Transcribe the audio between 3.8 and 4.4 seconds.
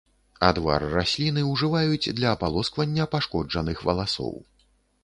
валасоў.